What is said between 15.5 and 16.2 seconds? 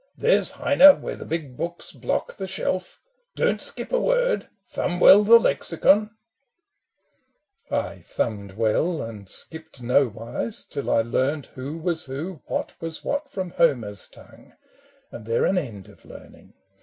end of